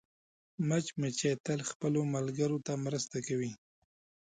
مچمچۍ 0.67 1.33
تل 1.45 1.59
خپلو 1.69 2.01
ملګرو 2.15 2.57
ته 2.65 2.73
مرسته 2.85 3.17
کوي 3.27 3.51